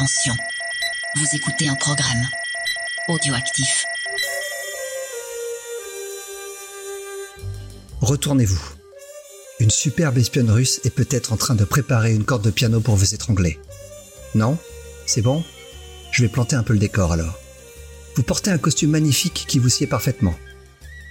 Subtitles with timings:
[0.00, 0.34] Attention,
[1.16, 2.26] vous écoutez un programme
[3.08, 3.84] audioactif.
[8.00, 8.62] Retournez-vous.
[9.58, 12.96] Une superbe espionne russe est peut-être en train de préparer une corde de piano pour
[12.96, 13.58] vous étrangler.
[14.34, 14.56] Non?
[15.04, 15.44] C'est bon?
[16.12, 17.38] Je vais planter un peu le décor alors.
[18.14, 20.34] Vous portez un costume magnifique qui vous sied parfaitement.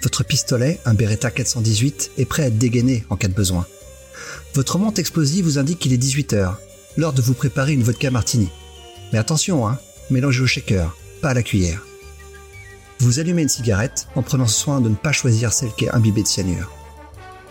[0.01, 3.67] Votre pistolet, un Beretta 418, est prêt à être dégainé en cas de besoin.
[4.55, 6.55] Votre montre explosive vous indique qu'il est 18h,
[6.97, 8.49] l'heure de vous préparer une vodka martini.
[9.11, 11.81] Mais attention, hein, mélangez au shaker, pas à la cuillère.
[12.99, 16.23] Vous allumez une cigarette en prenant soin de ne pas choisir celle qui est imbibée
[16.23, 16.71] de cyanure.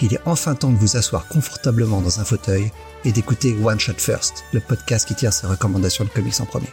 [0.01, 2.71] Il est enfin temps de vous asseoir confortablement dans un fauteuil
[3.05, 6.73] et d'écouter One Shot First, le podcast qui tire ses recommandations de comics en premier.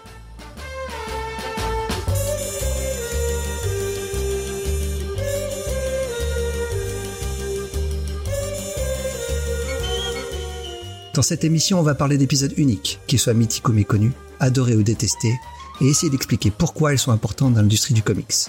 [11.16, 14.12] Dans cette émission, on va parler d'épisodes uniques, qu'ils soient mythiques ou méconnus,
[14.42, 15.40] adorés ou détestés,
[15.80, 18.48] et essayer d'expliquer pourquoi ils sont importants dans l'industrie du comics.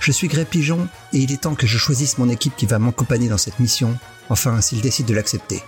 [0.00, 2.78] Je suis Greg Pigeon, et il est temps que je choisisse mon équipe qui va
[2.78, 3.94] m'accompagner dans cette mission,
[4.30, 5.62] enfin s'il décide de l'accepter.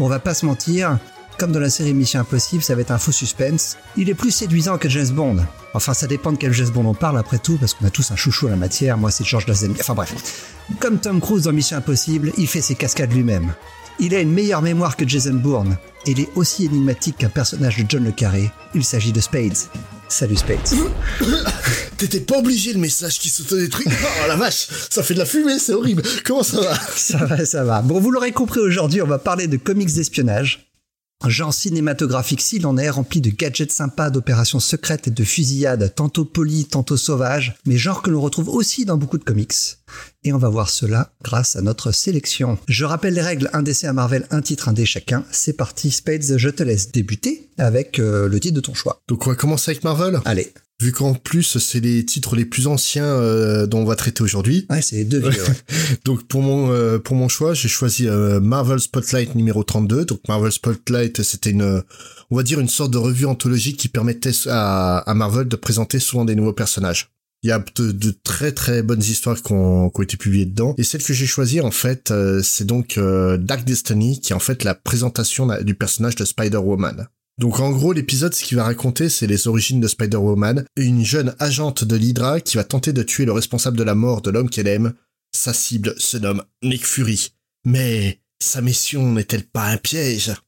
[0.00, 0.98] On va pas se mentir,
[1.38, 3.76] comme dans la série Mission Impossible, ça va être un faux suspense.
[3.96, 5.36] Il est plus séduisant que James Bond.
[5.74, 8.10] Enfin, ça dépend de quel James Bond on parle après tout, parce qu'on a tous
[8.10, 8.98] un chouchou à la matière.
[8.98, 9.78] Moi, c'est George Lazenby.
[9.78, 10.56] Enfin bref.
[10.80, 13.54] Comme Tom Cruise dans Mission Impossible, il fait ses cascades lui-même.
[14.00, 15.76] Il a une meilleure mémoire que Jason Bourne.
[16.06, 18.50] Et il est aussi énigmatique qu'un personnage de John le Carré.
[18.74, 19.56] Il s'agit de Spades.
[20.08, 20.58] Salut Spades.
[21.96, 23.86] T'étais pas obligé le message qui s'autodétruit.
[23.88, 26.02] Oh la vache, ça fait de la fumée, c'est horrible.
[26.24, 26.74] Comment ça va?
[26.94, 27.82] Ça va, ça va.
[27.82, 30.67] Bon, vous l'aurez compris aujourd'hui, on va parler de comics d'espionnage.
[31.20, 35.92] Un genre cinématographique s'il en est, rempli de gadgets sympas, d'opérations secrètes et de fusillades,
[35.96, 39.52] tantôt polies, tantôt sauvages, mais genre que l'on retrouve aussi dans beaucoup de comics.
[40.22, 42.56] Et on va voir cela grâce à notre sélection.
[42.68, 45.24] Je rappelle les règles, un décès à Marvel, un titre, un dé chacun.
[45.32, 49.00] C'est parti, Spades, je te laisse débuter avec euh, le titre de ton choix.
[49.08, 50.20] Donc on va commencer avec Marvel?
[50.24, 50.52] Allez.
[50.80, 54.64] Vu qu'en plus c'est les titres les plus anciens euh, dont on va traiter aujourd'hui.
[54.70, 55.76] Ouais, c'est les deux vieux, ouais.
[56.04, 60.04] Donc pour mon euh, pour mon choix, j'ai choisi euh, Marvel Spotlight numéro 32.
[60.04, 61.82] Donc Marvel Spotlight, c'était une
[62.30, 65.98] on va dire une sorte de revue anthologique qui permettait à, à Marvel de présenter
[65.98, 67.10] souvent des nouveaux personnages.
[67.42, 70.46] Il y a de, de très très bonnes histoires qui ont, qui ont été publiées
[70.46, 70.74] dedans.
[70.76, 74.36] Et celle que j'ai choisie en fait, euh, c'est donc euh, Dark Destiny, qui est
[74.36, 77.06] en fait la présentation du personnage de Spider-Woman.
[77.38, 81.34] Donc en gros, l'épisode, ce qu'il va raconter, c'est les origines de Spider-Woman, une jeune
[81.38, 84.50] agente de l'Hydra qui va tenter de tuer le responsable de la mort de l'homme
[84.50, 84.94] qu'elle aime.
[85.34, 87.32] Sa cible se nomme Nick Fury.
[87.64, 90.32] Mais sa mission n'est-elle pas un piège?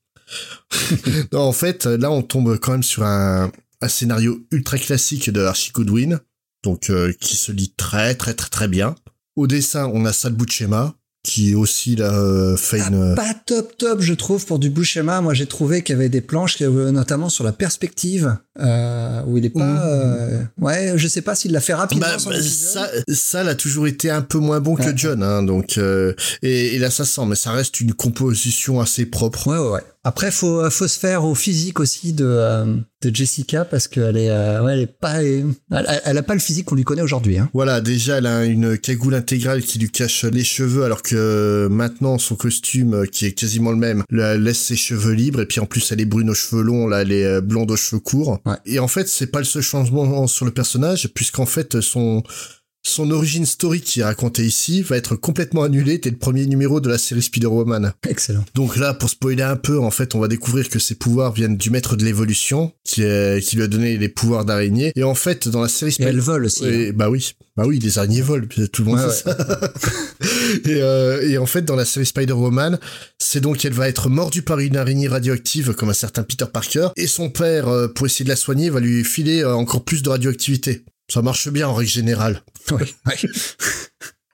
[1.33, 3.51] En fait, là, on tombe quand même sur un,
[3.81, 6.21] un scénario ultra classique de Archie Goodwin,
[6.63, 8.95] donc euh, qui se lit très très très très bien.
[9.37, 13.77] Au dessin, on a Sal Buscema, qui aussi là euh, fait une Ah, pas top
[13.77, 15.21] top, je trouve, pour du Buscema.
[15.21, 19.37] Moi, j'ai trouvé qu'il y avait des planches, euh, notamment sur la perspective, euh, où
[19.37, 19.65] il est pas.
[19.65, 19.81] Mhm.
[19.85, 22.07] euh, Ouais, je sais pas s'il l'a fait rapidement.
[22.07, 24.97] Bah, bah, ça, ça a toujours été un peu moins bon que.
[24.97, 29.07] John, hein, donc euh, et, et là ça sent, mais ça reste une composition assez
[29.07, 29.47] propre.
[29.47, 29.81] Ouais, ouais, ouais.
[30.03, 34.31] Après, faut, faut se faire au physique aussi de, euh, de Jessica parce qu'elle est,
[34.31, 37.39] euh, ouais, elle est pas, elle, elle a pas le physique qu'on lui connaît aujourd'hui.
[37.39, 37.51] Hein.
[37.53, 42.19] Voilà, déjà elle a une cagoule intégrale qui lui cache les cheveux, alors que maintenant
[42.19, 45.61] son costume, euh, qui est quasiment le même, la laisse ses cheveux libres, et puis
[45.61, 48.01] en plus elle est brune aux cheveux longs, là elle est euh, blonde aux cheveux
[48.01, 48.39] courts.
[48.47, 48.57] Ouais.
[48.67, 52.23] Et en fait c'est pas le seul changement sur le personnage, puisqu'en fait son
[52.83, 56.81] son origin story qui est raconté ici va être complètement annulé dès le premier numéro
[56.81, 57.93] de la série Spider-Woman.
[58.09, 58.45] Excellent.
[58.55, 61.57] Donc là, pour spoiler un peu, en fait, on va découvrir que ses pouvoirs viennent
[61.59, 64.93] du maître de l'évolution, qui, est- qui lui a donné les pouvoirs d'araignée.
[64.97, 66.65] Et en fait, dans la série Et Spider- elle vole aussi.
[66.65, 66.71] hein.
[66.71, 69.37] et, bah oui, bah oui, les araignées volent, tout le monde Ouais, sait ça.
[70.65, 72.79] et, euh, et en fait, dans la série Spider-Woman,
[73.19, 76.89] c'est donc qu'elle va être mordue par une araignée radioactive, comme un certain Peter Parker,
[76.97, 80.03] et son père, euh, pour essayer de la soigner, va lui filer euh, encore plus
[80.03, 80.85] de radioactivité.
[81.13, 82.41] Ça marche bien en règle générale.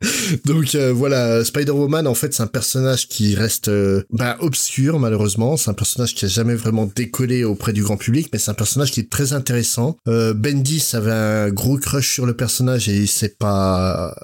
[0.44, 5.56] Donc euh, voilà, Spider-Woman en fait c'est un personnage qui reste euh, bah, obscur malheureusement,
[5.56, 8.54] c'est un personnage qui a jamais vraiment décollé auprès du grand public, mais c'est un
[8.54, 9.97] personnage qui est très intéressant.
[10.06, 14.15] Euh, Bendis avait un gros crush sur le personnage et il s'est pas...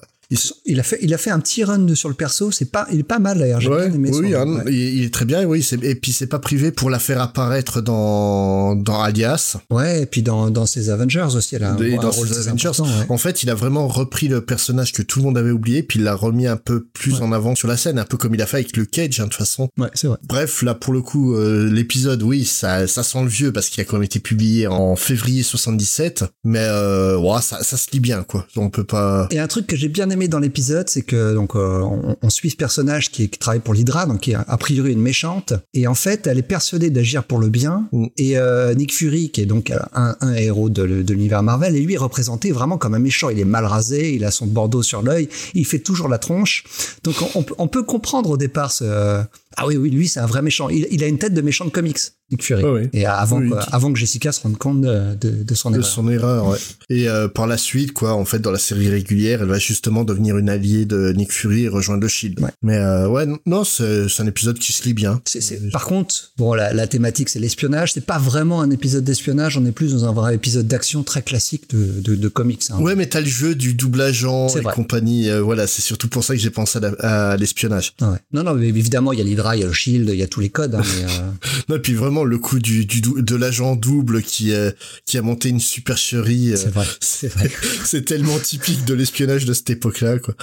[0.66, 2.50] il a fait, il a fait un petit run de- sur le perso.
[2.50, 3.60] C'est pas, il est pas mal d'ailleurs.
[3.60, 4.72] J'ai Ouais, bien aimé oui, ouais.
[4.72, 5.66] il, est très bien, oui.
[5.82, 9.56] Et puis c'est pas privé pour la faire apparaître dans dans Alias.
[9.70, 12.70] Ouais, et puis dans, dans ses Avengers aussi, Et un dans rôle ses Avengers.
[12.80, 13.06] ouais.
[13.08, 15.98] En fait, il a vraiment repris le personnage que tout le monde avait oublié, puis
[15.98, 18.42] il l'a remis un peu plus en avant sur la scène, un peu comme il
[18.42, 19.68] a fait avec le Cage, hein, de toute façon.
[19.78, 20.18] Ouais, c'est vrai.
[20.26, 23.80] Bref, là pour le coup, euh, l'épisode, oui, ça, ça sent le vieux parce qu'il
[23.80, 28.00] a quand même été publié en février 77, mais euh, ouais, ça, ça se lit
[28.00, 28.46] bien, quoi.
[28.56, 29.28] On peut pas.
[29.30, 32.16] Et un truc que j'ai bien aimé aimé dans l'épisode, c'est que donc euh, on,
[32.20, 35.00] on suit ce personnage qui, qui travaille pour l'Hydra, donc qui est a priori une
[35.00, 37.88] méchante, et en fait, elle est persuadée d'agir pour le bien.
[37.92, 38.06] Mm.
[38.16, 41.80] Et euh, Nick Fury, qui est donc un, un héros de, de l'univers Marvel, et
[41.80, 43.30] lui est représenté vraiment comme un méchant.
[43.30, 46.64] Il est mal rasé, il a son bordeaux sur l'œil, il fait toujours la tronche.
[47.04, 49.22] Donc on, on peut comprendre au départ ce
[49.56, 50.68] ah oui oui lui c'est un vrai méchant.
[50.68, 51.98] Il, il a une tête de méchant de comics,
[52.30, 52.62] Nick Fury.
[52.64, 52.90] Ouais, ouais.
[52.92, 55.86] Et avant Oui, avant que Jessica se rende compte de, de, de son de erreur.
[55.88, 56.58] son erreur, ouais.
[56.90, 60.04] Et euh, par la suite, quoi, en fait, dans la série régulière, elle va justement
[60.04, 62.40] devenir une alliée de Nick Fury et rejoindre le Shield.
[62.40, 62.50] Ouais.
[62.62, 65.20] Mais euh, ouais, non, c'est un épisode qui se lit bien.
[65.24, 67.92] C'est- Par contre, bon, la, la thématique c'est l'espionnage.
[67.92, 69.56] C'est pas vraiment un épisode d'espionnage.
[69.58, 72.62] On est plus dans un vrai épisode d'action très classique de, de, de comics.
[72.70, 72.78] hein.
[72.80, 74.74] Ouais, mais t'as le jeu du double agent et vrai.
[74.74, 75.28] compagnie.
[75.30, 77.94] euh, voilà, c'est surtout pour ça que j'ai pensé à l'espionnage.
[78.00, 78.18] Ah ouais.
[78.32, 80.26] Non, non, mais évidemment, il y a il y a le Shield, il y a
[80.26, 80.74] tous les codes.
[80.74, 81.30] hein, mais, euh,
[81.68, 84.70] Non, et puis vraiment le coup du, de l'agent double qui euh,
[85.06, 86.52] qui a monté une supercherie.
[86.52, 86.86] euh, c'est vrai.
[87.00, 87.50] C'est vrai.
[87.84, 90.34] c'est tellement typique de l'espionnage de cette époque-là, quoi.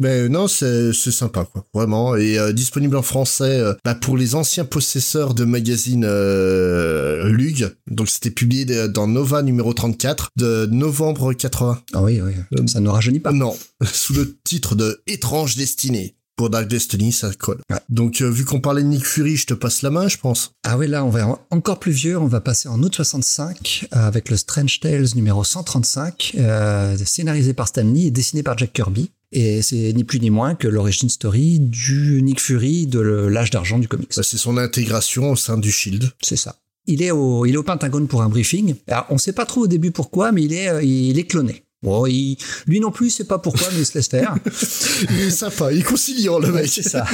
[0.00, 1.64] Mais non, c'est c'est sympa, quoi.
[1.72, 2.16] Vraiment.
[2.16, 7.70] Et euh, disponible en français euh, bah, pour les anciens possesseurs de magazine euh, Lug.
[7.90, 11.82] Donc c'était publié dans Nova numéro 34 de novembre 80.
[11.94, 12.32] Ah oui, oui.
[12.58, 13.32] Euh, Ça ne rajeunit pas.
[13.32, 13.56] Non,
[13.92, 16.16] sous le titre de Étrange Destinée.
[16.40, 17.60] Pour Dark Destiny, ça colle.
[17.70, 17.80] Ouais.
[17.90, 20.52] Donc, euh, vu qu'on parlait de Nick Fury, je te passe la main, je pense.
[20.64, 22.16] Ah oui, là, on va encore plus vieux.
[22.16, 27.52] On va passer en août 65 euh, avec le Strange Tales numéro 135, euh, scénarisé
[27.52, 29.10] par Stan Lee et dessiné par Jack Kirby.
[29.32, 33.78] Et c'est ni plus ni moins que l'origine story du Nick Fury de l'âge d'argent
[33.78, 34.08] du comics.
[34.16, 36.10] Bah, c'est son intégration au sein du Shield.
[36.22, 36.56] C'est ça.
[36.86, 38.76] Il est au, il est au Pentagone pour un briefing.
[38.88, 41.64] Alors, on sait pas trop au début pourquoi, mais il est, euh, il est cloné.
[41.82, 42.36] Bon, il-
[42.66, 44.34] lui non plus, c'est pas pourquoi, mais il se laisse faire.
[45.10, 46.68] Il est sympa, il est conciliant, le mec.
[46.68, 47.06] c'est ça.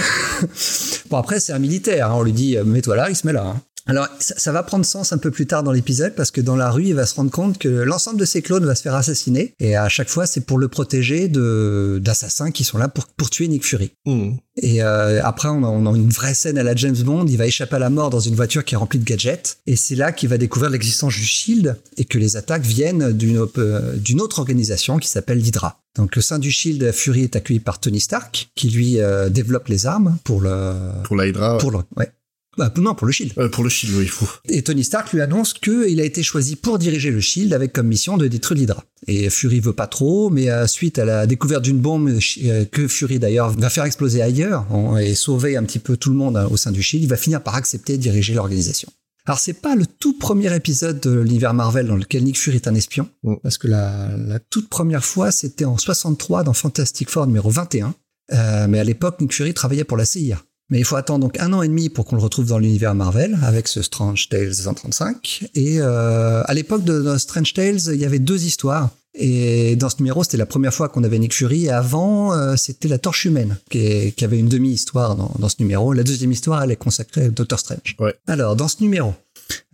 [1.08, 2.10] bon, après, c'est un militaire.
[2.10, 2.14] hein.
[2.16, 3.44] On lui dit, euh, mets-toi là, il se met là.
[3.46, 3.60] hein.
[3.87, 6.56] Alors, ça, ça va prendre sens un peu plus tard dans l'épisode parce que dans
[6.56, 8.94] la rue, il va se rendre compte que l'ensemble de ses clones va se faire
[8.94, 9.55] assassiner.
[9.61, 13.31] Et à chaque fois, c'est pour le protéger de d'assassins qui sont là pour, pour
[13.31, 13.93] tuer Nick Fury.
[14.05, 14.33] Hmm.
[14.56, 17.27] Et euh, après, on a, on a une vraie scène à la James Bond.
[17.27, 19.59] Il va échapper à la mort dans une voiture qui est remplie de gadgets.
[19.67, 23.47] Et c'est là qu'il va découvrir l'existence du Shield et que les attaques viennent d'une
[23.59, 25.81] euh, d'une autre organisation qui s'appelle l'Hydra.
[25.97, 29.69] Donc, au sein du Shield, Fury est accueilli par Tony Stark, qui lui euh, développe
[29.69, 30.75] les armes pour le
[31.05, 31.56] Pour l'Hydra.
[31.59, 32.11] pour le ouais.
[32.56, 33.32] Bah, non, pour le Shield.
[33.38, 34.29] Euh, pour le Shield, oui, il faut.
[34.49, 37.87] Et Tony Stark lui annonce qu'il a été choisi pour diriger le Shield avec comme
[37.87, 38.85] mission de détruire l'Hydra.
[39.06, 42.88] Et Fury veut pas trop, mais euh, suite à la découverte d'une bombe euh, que
[42.88, 44.67] Fury d'ailleurs va faire exploser ailleurs
[45.00, 47.17] et sauver un petit peu tout le monde hein, au sein du Shield, il va
[47.17, 48.88] finir par accepter de diriger l'organisation.
[49.26, 52.69] Alors c'est pas le tout premier épisode de l'univers Marvel dans lequel Nick Fury est
[52.69, 53.35] un espion, Mm.
[53.43, 57.94] parce que la, la toute première fois c'était en 63 dans Fantastic Four numéro 21.
[58.32, 60.43] Euh, mais à l'époque, Nick Fury travaillait pour la CIA.
[60.70, 62.94] Mais il faut attendre donc un an et demi pour qu'on le retrouve dans l'univers
[62.94, 65.44] Marvel avec ce Strange Tales 135.
[65.54, 68.90] Et euh, à l'époque de, de Strange Tales, il y avait deux histoires.
[69.18, 71.66] Et dans ce numéro, c'était la première fois qu'on avait Nick Fury.
[71.66, 75.48] Et avant, euh, c'était la Torche Humaine qui, est- qui avait une demi-histoire dans, dans
[75.48, 75.92] ce numéro.
[75.92, 77.96] La deuxième histoire, elle est consacrée à Doctor Strange.
[77.98, 78.14] Ouais.
[78.26, 79.14] Alors, dans ce numéro,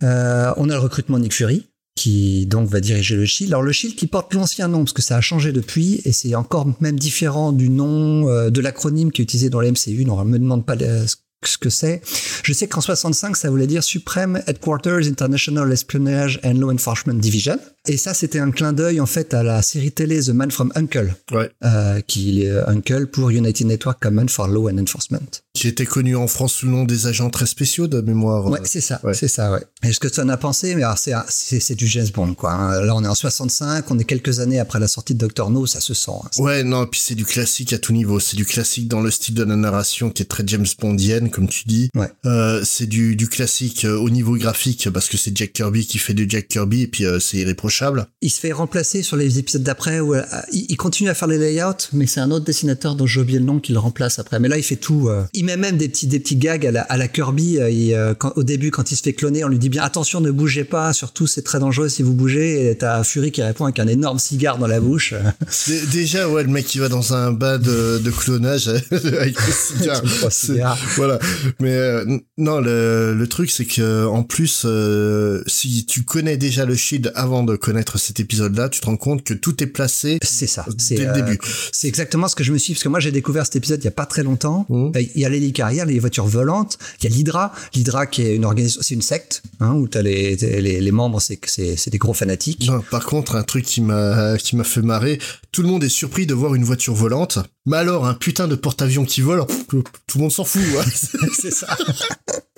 [0.03, 3.51] euh, on a le recrutement de Nick Fury qui donc va diriger le Shield.
[3.53, 6.33] Alors le Shield qui porte l'ancien nom parce que ça a changé depuis et c'est
[6.35, 10.03] encore même différent du nom euh, de l'acronyme qui est utilisé dans la MCU.
[10.05, 11.05] Non, on me demande pas le-
[11.45, 12.01] ce que c'est.
[12.43, 17.57] Je sais qu'en 65 ça voulait dire Supreme Headquarters International Espionage and Law Enforcement Division
[17.87, 20.71] et ça c'était un clin d'œil en fait à la série télé The Man from
[20.75, 21.49] Uncle Ouais.
[21.63, 25.19] euh, qui est euh, Uncle pour United Network Command for Law and Enforcement.
[25.53, 28.47] Qui était connu en France sous le nom des agents très spéciaux de mémoire.
[28.47, 29.13] Ouais, c'est ça, ouais.
[29.13, 29.61] c'est ça, ouais.
[29.83, 30.81] Et ce que tu en as pensé, mais
[31.29, 32.53] c'est, du James Bond, quoi.
[32.53, 32.81] hein.
[32.83, 35.67] Là, on est en 65, on est quelques années après la sortie de Doctor No,
[35.67, 36.11] ça se sent.
[36.11, 36.29] hein.
[36.41, 38.19] Ouais, non, puis c'est du classique à tout niveau.
[38.19, 41.47] C'est du classique dans le style de la narration qui est très James Bondienne, comme
[41.47, 41.89] tu dis.
[41.95, 42.09] Ouais.
[42.25, 46.15] Euh, c'est du, du classique au niveau graphique parce que c'est Jack Kirby qui fait
[46.15, 47.72] du Jack Kirby et puis euh, c'est irréprochable.
[48.21, 51.37] Il se fait remplacer sur les épisodes d'après où euh, il, continue à faire les
[51.37, 54.39] layouts, mais c'est un autre dessinateur dont j'ai oublié le nom qui le remplace après.
[54.39, 55.09] Mais là, il fait tout.
[55.09, 55.23] euh.
[55.33, 57.59] Il met même des petits, des petits gags à la, à la Kirby.
[57.59, 60.21] euh, il, quand- au début, quand il se fait cloner, on lui dit bien attention,
[60.21, 60.93] ne bougez pas.
[60.93, 62.69] Surtout, c'est très dangereux si vous bougez.
[62.69, 65.13] Et t'as Fury qui répond avec un énorme cigare dans la bouche.
[65.67, 69.51] Dé- Déjà, ouais, le mec qui va dans un bas de, de clonage avec le
[69.53, 70.01] cigare.
[70.31, 70.77] Cigares.
[70.95, 71.19] voilà.
[71.59, 76.65] Mais euh, non, le, le truc c'est que en plus, euh, si tu connais déjà
[76.65, 80.19] le Shield avant de connaître cet épisode-là, tu te rends compte que tout est placé
[80.21, 80.65] C'est ça.
[80.89, 81.39] Dès le euh, début.
[81.71, 83.85] C'est exactement ce que je me suis parce que moi j'ai découvert cet épisode il
[83.85, 84.65] y a pas très longtemps.
[84.67, 84.91] Mhm.
[84.95, 88.35] Euh, Il y a l'hélicarrière, les voitures volantes, il y a l'Hydra, l'Hydra qui est
[88.35, 91.77] une organisation, c'est une secte, hein, où t'as les, les, les membres, c'est que c'est
[91.77, 92.67] c'est des gros fanatiques.
[92.67, 95.19] Non, par contre, un truc qui m'a qui m'a fait marrer,
[95.53, 98.55] tout le monde est surpris de voir une voiture volante, mais alors un putain de
[98.55, 99.83] porte-avions qui vole, tout
[100.15, 100.61] le monde s'en fout.
[100.61, 101.29] ouais.
[101.41, 101.67] c'est ça.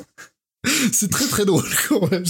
[0.91, 2.25] c'est très très drôle quand même.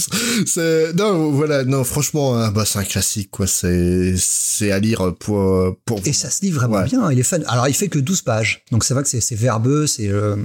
[0.46, 5.14] C'est non voilà non franchement hein, bah c'est un classique quoi c'est c'est à lire
[5.18, 7.38] pour pour Et ça se lit vraiment bien, il est fun.
[7.46, 8.64] Alors il fait que 12 pages.
[8.70, 10.36] Donc c'est vrai que c'est c'est verbeux, c'est euh,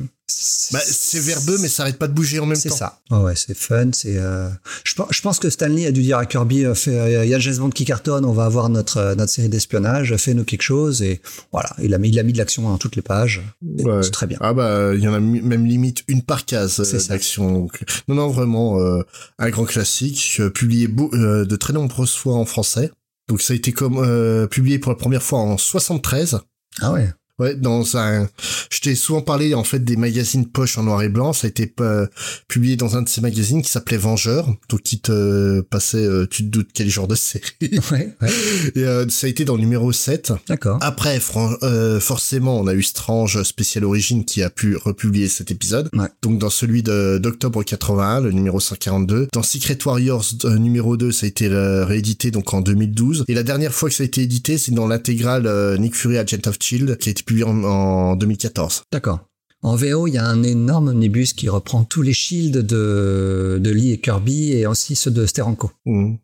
[0.72, 2.62] bah, c'est verbeux mais ça arrête pas de bouger en même temps.
[2.62, 3.00] C'est ça.
[3.12, 4.50] Ouais, ouais, c'est fun, c'est euh,
[4.84, 7.34] je pense je pense que Stanley a dû dire à Kirby euh, euh, il y
[7.36, 10.62] a James Bond qui cartonne, on va avoir notre euh, notre série d'espionnage, fais-nous quelque
[10.62, 11.22] chose et
[11.52, 13.42] voilà, il a mis il a mis de l'action dans toutes les pages.
[13.62, 14.04] Ouais.
[14.04, 14.38] C'est très bien.
[14.42, 17.14] Ah bah il y en a mi- même limite une par case C'est ça.
[17.14, 17.52] d'action.
[17.52, 19.02] Donc, Non non vraiment euh,
[19.40, 22.92] un grand classique euh, publié beau- euh, de très nombreuses fois en français.
[23.28, 26.40] Donc ça a été comme euh, publié pour la première fois en 73.
[26.82, 27.10] Ah ouais.
[27.40, 28.30] Ouais, dans un.
[28.70, 31.34] Je t'ai souvent parlé en fait des magazines poche en noir et blanc.
[31.34, 32.06] Ça a été euh,
[32.48, 35.98] publié dans un de ces magazines qui s'appelait Vengeur, donc qui te passait.
[36.06, 37.52] euh, tu te doutes quel genre de série.
[37.62, 38.30] Ouais, ouais.
[38.76, 40.34] Et euh, ça a été dans le numéro 7.
[40.48, 40.78] D'accord.
[40.82, 41.20] Après,
[41.64, 45.90] euh, forcément, on a eu Strange Spécial Origin qui a pu republier cet épisode.
[45.94, 46.08] Ouais.
[46.22, 49.28] Donc dans celui d'octobre 81, le numéro 142.
[49.34, 53.26] Dans Secret Warriors euh, numéro 2, ça a été euh, réédité donc en 2012.
[53.28, 56.18] Et la dernière fois que ça a été édité, c'est dans l'intégrale euh, Nick Fury
[56.18, 58.84] Agent of Shield qui a été en, en 2014.
[58.92, 59.20] D'accord.
[59.64, 63.70] En VO, il y a un énorme omnibus qui reprend tous les shields de, de
[63.70, 65.72] Lee et Kirby et aussi ceux de Steranko.
[65.86, 66.18] Mhm.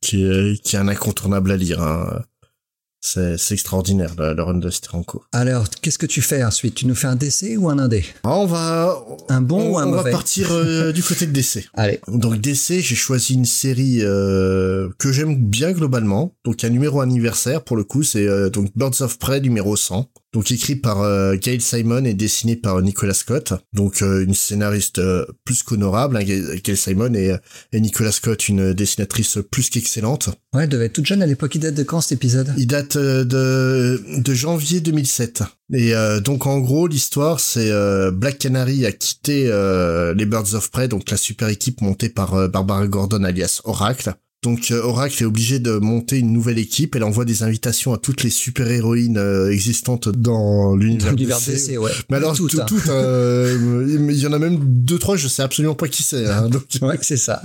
[0.00, 1.82] Qui, est, qui est un incontournable à lire.
[1.82, 2.22] Hein.
[3.06, 5.24] C'est extraordinaire le, le run de Steranko.
[5.32, 6.74] Alors, qu'est-ce que tu fais ensuite?
[6.76, 8.02] Tu nous fais un DC ou un indé?
[8.22, 8.96] Ah, On va
[9.28, 10.10] Un bon on, ou un on va mauvais?
[10.10, 11.68] partir euh, du côté de DC.
[11.74, 16.34] Allez, Donc DC, j'ai choisi une série euh, que j'aime bien globalement.
[16.46, 20.08] Donc un numéro anniversaire pour le coup, c'est euh, donc Birds of Prey numéro 100.
[20.34, 23.54] Donc écrit par euh, Gail Simon et dessiné par Nicolas Scott.
[23.72, 27.36] Donc euh, une scénariste euh, plus qu'honorable, hein, Gail Simon et,
[27.72, 30.30] et Nicolas Scott, une dessinatrice plus qu'excellente.
[30.52, 31.54] ouais, elle devait être toute jeune à l'époque.
[31.54, 32.52] Il date de quand cet épisode?
[32.58, 35.44] Il date de, de janvier 2007.
[35.72, 37.70] Et donc en gros l'histoire c'est
[38.12, 39.44] Black Canary a quitté
[40.14, 44.14] les Birds of Prey, donc la super équipe montée par Barbara Gordon alias Oracle.
[44.44, 46.94] Donc euh, Oracle est obligé de monter une nouvelle équipe.
[46.94, 51.70] Elle envoie des invitations à toutes les super héroïnes euh, existantes dans l'univers L'univers DC.
[51.70, 51.90] DC, ouais.
[52.10, 52.66] Mais alors tout, tout, hein.
[52.66, 56.26] tout, euh, il y en a même deux trois, je sais absolument pas qui c'est.
[56.26, 56.48] hein.
[56.48, 57.42] donc Ouais, c'est ça.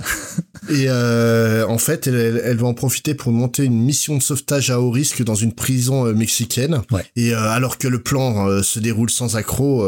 [0.68, 4.22] et euh, en fait, elle, elle, elle va en profiter pour monter une mission de
[4.22, 6.82] sauvetage à haut risque dans une prison mexicaine.
[6.90, 7.04] Ouais.
[7.16, 9.82] Et euh, alors que le plan se déroule sans accroc,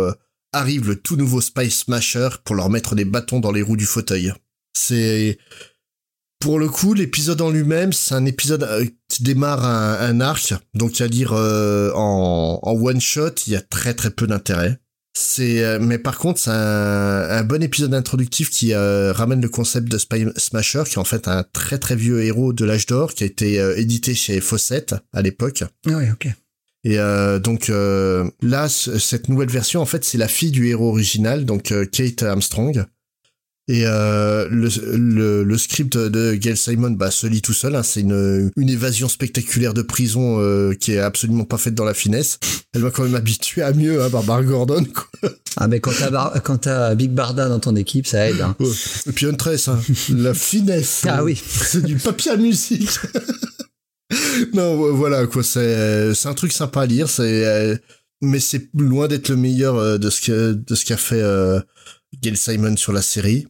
[0.55, 3.85] arrive le tout nouveau Spice Smasher pour leur mettre des bâtons dans les roues du
[3.87, 4.33] fauteuil.
[4.75, 5.39] C'est
[6.43, 10.55] pour le coup l'épisode en lui-même, c'est un épisode euh, qui démarre un, un arc,
[10.75, 14.81] donc à dire euh, en, en one shot, il y a très très peu d'intérêt.
[15.17, 19.49] C'est, euh, mais par contre, c'est un, un bon épisode introductif qui euh, ramène le
[19.49, 22.87] concept de Spy Smasher, qui est en fait un très très vieux héros de l'âge
[22.87, 25.63] d'or, qui a été édité chez Fawcett à l'époque.
[25.87, 26.27] Ah Ouais, ok.
[26.83, 26.97] Et
[27.41, 27.71] donc
[28.43, 32.85] là, cette nouvelle version, en fait, c'est la fille du héros original, donc Kate Armstrong.
[33.69, 37.77] Et euh, le, le, le script de Gail Simon bah, se lit tout seul.
[37.77, 37.85] hein.
[37.85, 41.95] C'est une, une évasion spectaculaire de prison euh, qui est absolument pas faite dans la
[41.95, 42.39] finesse.
[42.75, 44.85] Elle m'a quand même habitué à mieux, hein, Barbara Gordon.
[44.85, 45.31] Quoi.
[45.57, 48.41] Ah, mais quand t'as Bar- quand t'as Big Barda dans ton équipe, ça aide.
[48.41, 48.57] Hein.
[48.59, 48.67] Ouais.
[49.07, 49.79] Et puis Huntress, hein,
[50.11, 51.05] la finesse.
[51.09, 51.41] Ah oui.
[51.45, 52.89] C'est du papier à musique.
[54.55, 55.43] non, voilà quoi.
[55.43, 57.09] C'est c'est un truc sympa à lire.
[57.09, 57.77] C'est euh,
[58.21, 61.61] mais c'est loin d'être le meilleur de ce que de ce qu'a fait euh,
[62.21, 63.47] Gail Simon sur la série.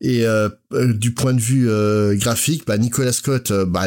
[0.00, 3.86] Et euh, euh, du point de vue euh, graphique, bah Nicolas Scott, euh, bah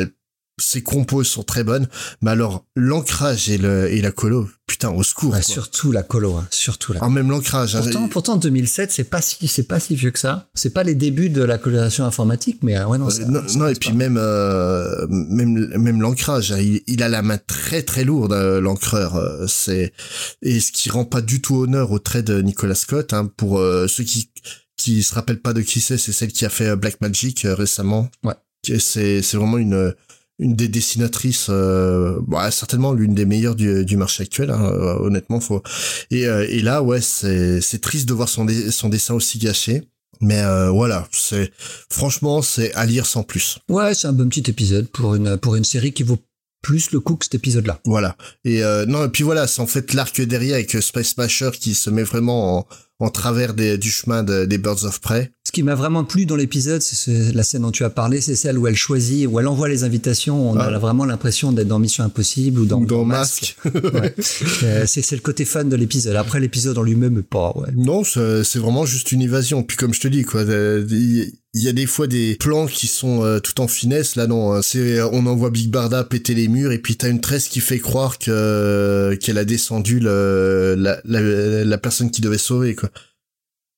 [0.59, 1.87] ses compos sont très bonnes,
[2.21, 5.33] mais alors l'ancrage et le et la colo, putain au secours.
[5.33, 6.99] Ouais, surtout la colo, hein, surtout la.
[7.03, 7.75] Ah, même l'ancrage.
[7.75, 7.81] hein.
[7.83, 10.49] Pourtant, pourtant 2007, c'est pas si c'est pas si vieux que ça.
[10.55, 13.07] C'est pas les débuts de la colorisation informatique, mais euh, ouais non.
[13.07, 13.95] Euh, ça- non, ça non, et puis pas.
[13.95, 18.59] même euh, même même l'ancrage, hein, il, il a la main très très lourde euh,
[18.59, 19.15] l'encreur.
[19.15, 19.93] euh, c'est
[20.41, 23.13] et ce qui rend pas du tout honneur au trait de Nicolas Scott.
[23.13, 24.31] Hein, pour ceux qui
[24.75, 28.09] qui se rappellent pas de qui c'est, c'est celle qui a fait Black Magic récemment.
[28.23, 28.33] Ouais.
[28.79, 29.93] C'est c'est vraiment une
[30.39, 34.51] une des dessinatrices, euh, bah, certainement l'une des meilleures du, du marché actuel.
[34.51, 35.63] Hein, euh, honnêtement, faut.
[36.11, 39.83] Et, euh, et là, ouais, c'est c'est triste de voir son son dessin aussi gâché.
[40.21, 41.51] Mais euh, voilà, c'est
[41.91, 43.59] franchement c'est à lire sans plus.
[43.69, 46.19] Ouais, c'est un bon petit épisode pour une pour une série qui vaut
[46.63, 47.79] plus le coup que cet épisode-là.
[47.85, 48.17] Voilà.
[48.43, 51.75] Et euh, non, et puis voilà, c'est en fait l'arc derrière avec Space Smasher qui
[51.75, 52.67] se met vraiment en,
[52.99, 55.31] en travers des, du chemin de- des Birds of Prey.
[55.45, 58.19] Ce qui m'a vraiment plu dans l'épisode, c'est ce- la scène dont tu as parlé,
[58.21, 60.49] c'est celle où elle choisit, où elle envoie les invitations.
[60.51, 60.63] On Ah.
[60.65, 63.55] a vraiment l'impression d'être dans Mission Impossible ou dans, Ou dans Masque.
[63.65, 64.13] Ouais.
[64.63, 66.15] Euh, c'est le côté fun de l'épisode.
[66.15, 67.53] Après, l'épisode en lui-même pas.
[67.55, 67.69] Ouais.
[67.75, 69.63] Non, c'est vraiment juste une évasion.
[69.63, 72.87] Puis comme je te dis, quoi, euh, il y a des fois des plans qui
[72.87, 74.15] sont euh, tout en finesse.
[74.15, 77.21] Là, non, euh, c'est on envoie Big Barda péter les murs et puis t'as une
[77.21, 82.37] tresse qui fait croire que qu'elle a descendu le, la, la, la personne qui devait
[82.37, 82.86] sauver, quoi.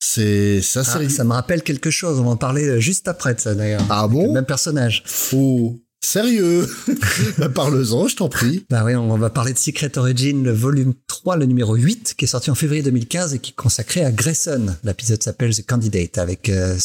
[0.02, 2.18] C'est ça, Ah, ça me rappelle quelque chose.
[2.20, 3.84] On va en parler juste après de ça d'ailleurs.
[3.90, 4.32] Ah Le bon?
[4.32, 5.04] même personnage.
[5.34, 6.66] Oh, sérieux?
[7.38, 8.64] Bah, Parle-en, je t'en prie.
[8.70, 12.24] Bah oui, on va parler de Secret Origin, le volume 3, le numéro 8, qui
[12.24, 14.74] est sorti en février 2015 et qui est consacré à Grayson.
[14.84, 16.76] L'épisode s'appelle The Candidate avec euh,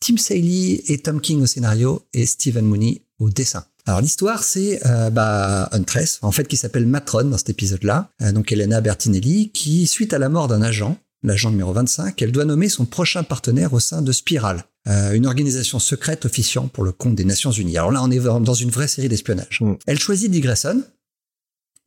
[0.00, 3.64] Tim Saley et Tom King au scénario et Stephen Mooney au dessin.
[3.86, 8.10] Alors l'histoire, c'est euh, bah, Huntress, en fait, qui s'appelle Matron dans cet épisode-là.
[8.22, 12.32] Euh, donc Elena Bertinelli, qui, suite à la mort d'un agent, l'agent numéro 25, elle
[12.32, 16.84] doit nommer son prochain partenaire au sein de Spiral, euh, une organisation secrète officiant pour
[16.84, 17.76] le compte des Nations Unies.
[17.76, 19.60] Alors là, on est dans une vraie série d'espionnage.
[19.60, 19.74] Mm.
[19.86, 20.82] Elle choisit Dick Grayson,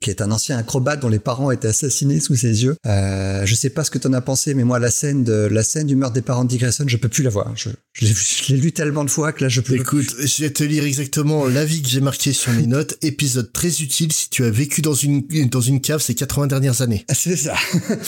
[0.03, 2.75] qui est un ancien acrobate dont les parents étaient assassinés sous ses yeux.
[2.85, 5.63] Euh, je sais pas ce que t'en as pensé, mais moi la scène de la
[5.63, 7.51] scène du meurtre des parents de Dick Grayson, je peux plus la voir.
[7.55, 9.75] Je, je l'ai lu tellement de fois que là je peux.
[9.75, 12.97] Écoute, je vais te lire exactement l'avis que j'ai marqué sur mes notes.
[13.01, 16.81] Épisode très utile si tu as vécu dans une, dans une cave ces 80 dernières
[16.81, 17.05] années.
[17.07, 17.55] Ah, C'est ça.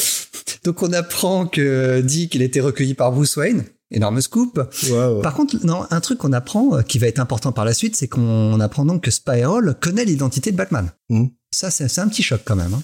[0.66, 3.64] Donc on apprend que Dick il été recueilli par Bruce Wayne.
[3.92, 4.60] Énorme scoop.
[4.90, 5.22] Wow.
[5.22, 7.96] Par contre, non, un truc qu'on apprend euh, qui va être important par la suite,
[7.96, 10.92] c'est qu'on apprend donc que Spiral connaît l'identité de Batman.
[11.10, 11.30] Mhm.
[11.56, 12.74] Ça, c'est un petit choc quand même.
[12.74, 12.84] Hein.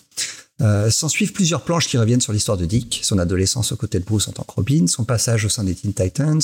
[0.61, 3.99] Euh, S'en suivent plusieurs planches qui reviennent sur l'histoire de Dick, son adolescence aux côtés
[3.99, 6.39] de Bruce en tant que Robin, son passage au sein des Teen Titans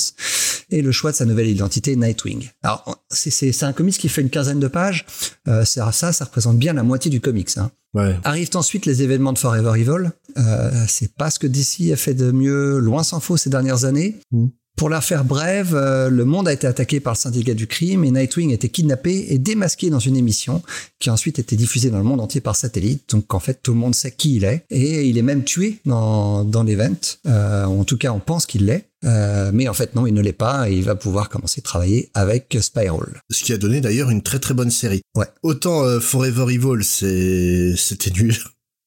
[0.70, 2.50] et le choix de sa nouvelle identité Nightwing.
[2.62, 5.06] Alors, c'est- un comics qui fait une quinzaine de pages.
[5.46, 7.56] Euh, ça, ça, ça représente bien la moitié du comics.
[7.56, 7.70] Hein.
[7.94, 8.18] Ouais.
[8.24, 10.10] Arrivent ensuite les événements de Forever Evil.
[10.36, 13.84] Euh, c'est pas ce que DC a fait de mieux, loin s'en faut, ces dernières
[13.84, 14.16] années.
[14.32, 14.46] Mm.
[14.78, 18.04] Pour la faire brève, euh, le monde a été attaqué par le syndicat du crime
[18.04, 20.62] et Nightwing a été kidnappé et démasqué dans une émission
[21.00, 23.10] qui a ensuite été diffusée dans le monde entier par satellite.
[23.10, 25.78] Donc en fait, tout le monde sait qui il est et il est même tué
[25.84, 26.94] dans, dans l'event.
[27.26, 28.88] Euh, en tout cas, on pense qu'il l'est.
[29.04, 31.62] Euh, mais en fait, non, il ne l'est pas et il va pouvoir commencer à
[31.62, 33.20] travailler avec Spiral.
[33.30, 35.02] Ce qui a donné d'ailleurs une très très bonne série.
[35.16, 35.26] Ouais.
[35.42, 38.36] Autant euh, Forever Evil, c'était nul.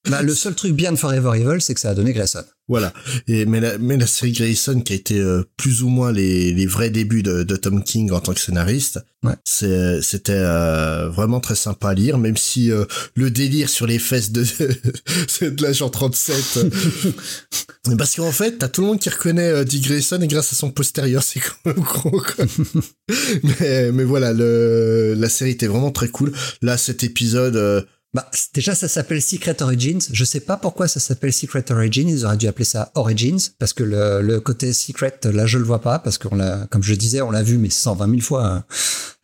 [0.09, 2.43] Bah, le seul truc bien de Forever Evil, c'est que ça a donné Grayson.
[2.67, 2.91] Voilà.
[3.27, 6.53] Et mais la, mais la série Grayson qui a été euh, plus ou moins les,
[6.53, 9.35] les vrais débuts de, de Tom King en tant que scénariste, Ouais.
[9.45, 14.31] c'était euh, vraiment très sympa à lire, même si euh, le délire sur les fesses
[14.31, 14.41] de
[15.41, 16.57] de l'agent 37.
[16.57, 20.55] euh, parce qu'en fait, t'as tout le monde qui reconnaît Dick Grayson et grâce à
[20.55, 22.23] son postérieur, c'est quand même gros.
[23.59, 26.31] Mais mais voilà, le la série était vraiment très cool.
[26.63, 27.85] Là, cet épisode.
[28.13, 30.01] Bah, déjà, ça s'appelle Secret Origins.
[30.11, 32.09] Je sais pas pourquoi ça s'appelle Secret Origins.
[32.09, 35.63] Ils auraient dû appeler ça Origins parce que le, le côté secret, là, je le
[35.63, 38.45] vois pas parce qu'on l'a, comme je disais, on l'a vu mais 120 000 fois.
[38.45, 38.63] hein.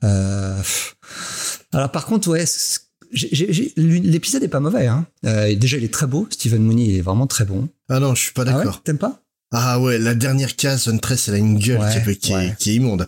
[0.05, 0.61] Euh,
[1.73, 2.45] alors par contre, ouais,
[3.75, 4.87] l'épisode est pas mauvais.
[4.87, 5.05] Hein.
[5.25, 6.27] Euh, déjà, il est très beau.
[6.29, 7.67] Stephen Mooney il est vraiment très bon.
[7.89, 8.83] Ah non, je suis pas Ah ouais d'accord.
[8.83, 9.21] T'aimes pas?
[9.53, 12.35] Ah ouais, la dernière case, Huntress, elle a une gueule Ouais, qui, est, qui, est-
[12.35, 12.55] ouais.
[12.59, 13.07] qui est immonde.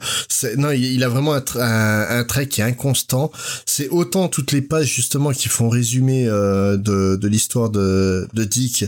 [0.58, 3.30] Non, il, il a vraiment un, un, un trait qui est inconstant.
[3.66, 8.44] C'est autant toutes les pages justement qui font résumé euh, de, de l'histoire de, de
[8.46, 8.86] Dick.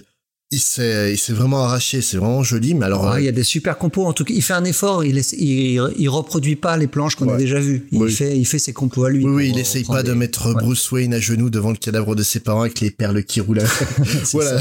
[0.54, 2.02] Il s'est, il s'est vraiment arraché.
[2.02, 2.74] C'est vraiment joli.
[2.74, 4.06] Mais alors, Ouais, euh, Il y a des super compos.
[4.06, 5.04] En tout cas, il fait un effort.
[5.04, 7.86] Il, essa- il, il reproduit pas les planches qu'on a déjà vues.
[7.92, 8.12] Il Oui.
[8.14, 9.26] fait, il fait ses compos à lui.
[9.26, 10.54] oui, il essaye pas de mettre.
[10.54, 13.64] Bruce Wayne à genoux devant le cadavre de ses parents avec les perles qui roulent.
[14.32, 14.60] Voilà.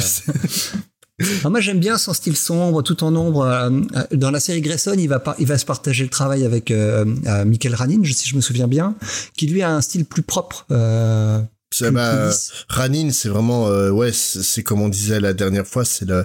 [1.41, 3.43] Alors moi j'aime bien son style sombre, tout en ombre.
[3.43, 6.45] Euh, euh, Dans la série Grayson, il va par- il va se partager le travail
[6.45, 8.95] avec euh, euh, Michael Ranin, si je me souviens bien,
[9.37, 10.67] qui lui a un style plus propre.
[10.71, 12.53] Euh, plus- bah, plus.
[12.69, 16.25] Ranin, c'est vraiment, euh, ouais, c'est comme on disait la dernière fois, c'est le,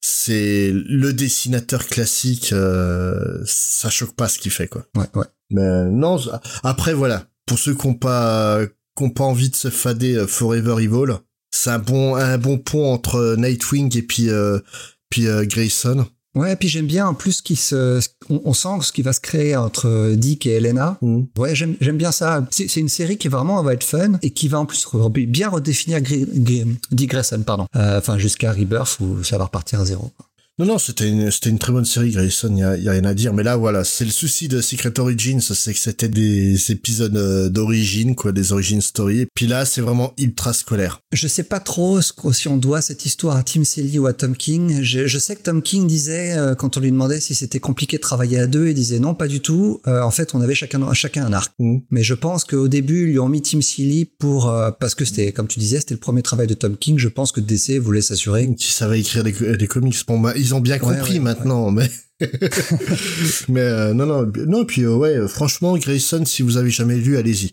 [0.00, 2.52] c'est le dessinateur classique.
[2.52, 4.84] euh, ça choque pas ce qu'il fait, quoi.
[4.96, 5.26] Ouais, ouais.
[5.50, 6.18] Mais non,
[6.62, 8.60] après voilà, pour ceux qui ont pas,
[8.96, 11.14] qui ont pas envie de se fader Forever Evil,
[11.50, 14.58] c'est un bon, un bon pont entre euh, Nightwing et puis, euh,
[15.10, 16.06] puis euh, Grayson.
[16.36, 19.18] Ouais, puis j'aime bien en plus qu'il se, on, on sent ce qui va se
[19.18, 20.96] créer entre Dick et Elena.
[21.02, 21.26] Mhm.
[21.36, 22.46] Ouais, j'aime j'aime bien ça.
[22.52, 24.86] C'est une série qui vraiment va être fun et qui va en plus
[25.26, 27.66] bien redéfinir Gri- Gri- Dick Grayson, pardon.
[27.74, 30.12] Euh, Enfin jusqu'à Rebirth où ça va repartir à zéro.
[30.60, 33.06] Non, non, c'était une, c'était une très bonne série, Grayson, y a, y a rien
[33.06, 33.32] à dire.
[33.32, 37.48] Mais là, voilà, c'est le souci de Secret Origins, c'est que c'était des épisodes euh,
[37.48, 39.20] d'origine, quoi, des origin story.
[39.20, 41.00] Et puis là, c'est vraiment ultra scolaire.
[41.14, 44.12] Je sais pas trop ce si on doit cette histoire à Tim Seeley ou à
[44.12, 44.82] Tom King.
[44.82, 47.96] Je, je sais que Tom King disait, euh, quand on lui demandait si c'était compliqué
[47.96, 49.80] de travailler à deux, il disait non, pas du tout.
[49.86, 51.54] Euh, en fait, on avait chacun, chacun un arc.
[51.58, 51.84] Mhm.
[51.90, 55.06] Mais je pense qu'au début, ils lui ont mis Tim Seeley pour, euh, parce que
[55.06, 56.98] c'était, comme tu disais, c'était le premier travail de Tom King.
[56.98, 58.54] Je pense que DC voulait s'assurer.
[58.56, 59.96] Qui savait écrire des, des comics.
[60.06, 61.90] Bon, bah, ils ont bien compris ouais, maintenant, mais.
[63.48, 66.96] mais euh, non, non, non, puis euh, ouais, euh, franchement, Grayson, si vous avez jamais
[66.96, 67.52] lu, allez-y.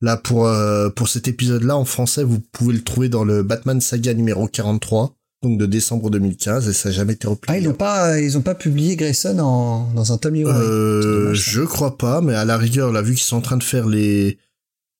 [0.00, 3.80] Là, pour, euh, pour cet épisode-là, en français, vous pouvez le trouver dans le Batman
[3.80, 5.14] Saga numéro 43,
[5.44, 7.58] donc de décembre 2015, et ça n'a jamais été Ah, replié.
[7.60, 10.52] ils n'ont pas, ils ont pas publié Grayson en, dans un tome livre.
[11.34, 13.86] Je crois pas, mais à la rigueur, là, vu qu'ils sont en train de faire
[13.88, 14.38] les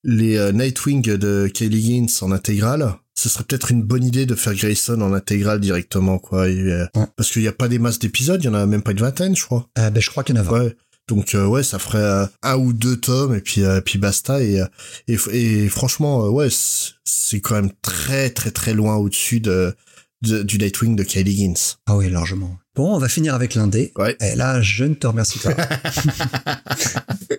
[0.04, 4.54] les Nightwing de Kelly Higgins en intégrale, ce serait peut-être une bonne idée de faire
[4.54, 6.48] Grayson en intégrale directement, quoi.
[6.48, 7.06] Et, euh, Ouais.
[7.16, 8.98] Parce qu'il n'y a pas des masses d'épisodes, il y en a même pas une
[9.00, 9.68] vingtaine, je crois.
[9.78, 10.60] Euh, ben, je crois qu'il y en a 20.
[10.64, 10.76] Ouais.
[11.08, 14.62] Donc euh, ouais, ça ferait un ou deux tomes et puis puis basta et
[15.08, 19.74] et, et franchement ouais, c'est- quand même très très très loin au-dessus de,
[20.22, 21.74] de- du Nightwing de Kylie Higgins.
[21.86, 22.56] Ah oui, largement.
[22.76, 23.92] Bon, on va finir avec l'indé.
[23.96, 24.16] Ouais.
[24.20, 25.54] Et là, je ne te remercie pas.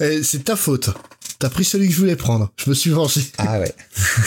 [0.00, 0.90] Et c'est ta faute.
[1.38, 2.50] T'as pris celui que je voulais prendre.
[2.56, 3.20] Je me suis vengé.
[3.38, 3.74] ah ouais.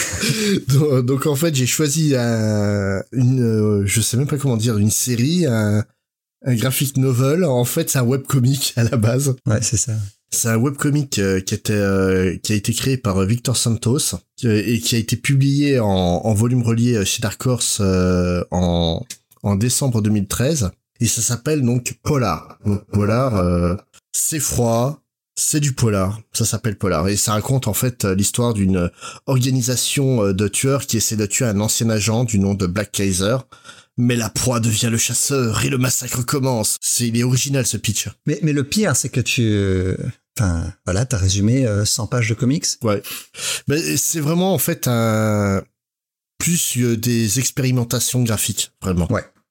[0.68, 4.78] donc, donc, en fait, j'ai choisi un, une, euh, je sais même pas comment dire,
[4.78, 5.84] une série, un,
[6.44, 7.44] un graphic novel.
[7.44, 9.34] En fait, c'est un webcomic à la base.
[9.46, 9.92] Ouais, c'est ça.
[10.32, 14.14] C'est un webcomic euh, qui était euh, qui a été créé par euh, Victor Santos
[14.44, 19.04] et qui a été publié en, en volume relié euh, chez Dark Horse en,
[19.42, 20.70] en décembre 2013
[21.00, 22.58] et ça s'appelle donc Polar.
[22.64, 23.76] Donc Polar,
[24.12, 25.02] c'est froid,
[25.40, 28.90] c'est du polar, ça s'appelle Polar et ça raconte en fait euh, l'histoire d'une
[29.26, 32.92] organisation euh, de tueurs qui essaie de tuer un ancien agent du nom de Black
[32.92, 33.36] Kaiser.
[33.96, 36.76] Mais la proie devient le chasseur et le massacre commence.
[36.80, 38.08] C'est il est original ce pitch.
[38.26, 39.42] Mais, mais le pire, c'est que tu...
[39.42, 39.96] euh,
[40.38, 42.64] Enfin, voilà, t'as résumé euh, 100 pages de comics.
[42.82, 43.02] Ouais.
[43.68, 45.62] Mais c'est vraiment en fait un
[46.38, 49.06] plus euh, des expérimentations graphiques, vraiment.